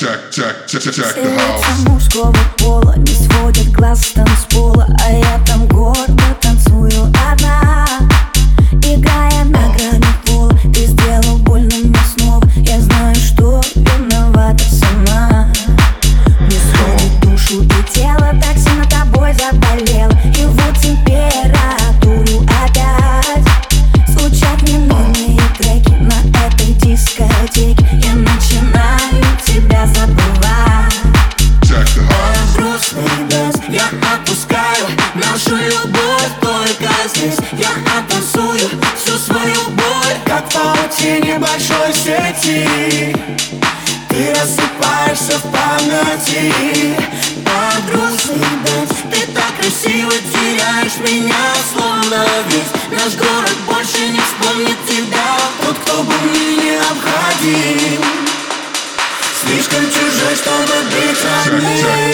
[0.00, 1.88] check, check, check, check the Лица house.
[1.90, 6.22] мужского пола не сводят глаз с танцпола А я там гордо
[42.40, 43.14] сети
[44.08, 46.52] Ты рассыпаешься в памяти.
[47.44, 54.78] Под грустный dance Ты так красиво теряешь меня Словно весь наш город больше не вспомнит
[54.86, 55.36] тебя.
[55.64, 58.02] Тот, кто был мне необходим
[59.40, 62.09] Слишком чужой, чтобы быть родным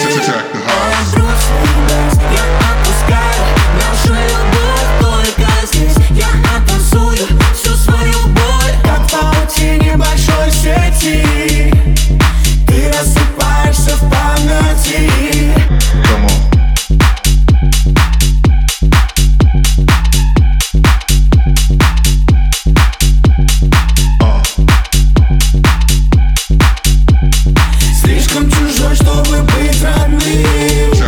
[28.86, 30.20] Чужой, чтобы быть родным.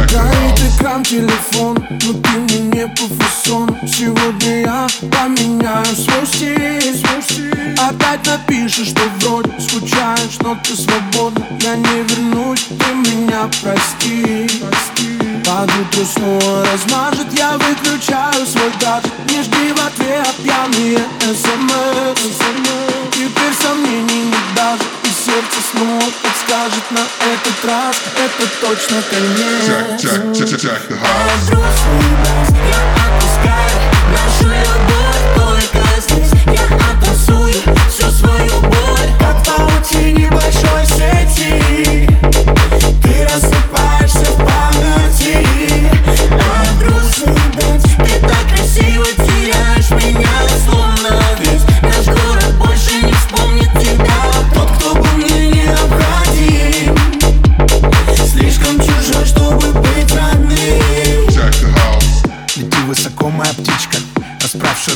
[0.06, 7.22] Горит экран телефон, но ты мне не по фасону Сегодня я поменяю свой стиль, свой
[7.22, 7.75] стиль.
[7.78, 11.44] Опять напишешь, что вроде скучаешь, но ты свободна.
[11.61, 15.18] Я не вернусь, ты меня прости, прости.
[15.49, 22.39] Под утро снова размажет, я выключаю свой гаджет Не жди в ответ пьяные смс.
[23.13, 27.01] Теперь сомнений нет даже И сердце снова подскажет на
[27.33, 27.97] этот раз.
[28.15, 30.03] Это точно конец.
[30.03, 30.85] Check,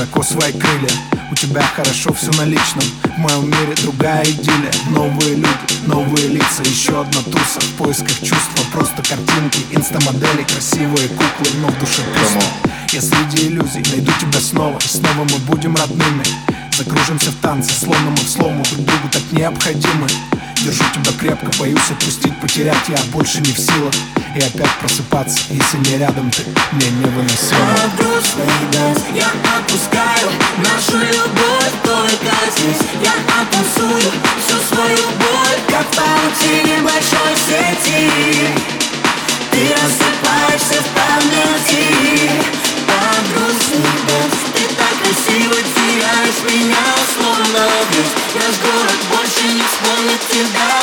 [0.02, 0.90] широко свои крылья.
[1.30, 2.84] У тебя хорошо все на личном.
[3.04, 4.72] В моем мире другая идиллия.
[4.90, 7.60] Новые люди, новые лица Еще одна туса.
[7.60, 12.46] В поисках чувства Просто картинки, инстамодели Красивые куклы, но в душе пусто.
[12.92, 16.24] Я среди иллюзий найду тебя снова И снова мы будем родными
[16.76, 20.08] Закружимся в танце, словно мы в слому Друг другу так необходимы.
[20.56, 23.94] Держу тебя крепко, боюсь отпустить, потерять Я больше не в силах.
[24.34, 29.28] И опять просыпаться, если не рядом ты Мне невыносимо грустный dance я
[29.58, 31.72] отпускаю Нашу любовь.
[31.84, 35.58] Только здесь Я оттанцую всю свою боль.
[35.68, 37.11] Как в паутине большой
[46.52, 46.76] меня
[47.14, 50.81] Словно весь наш город больше не вспомнит тебя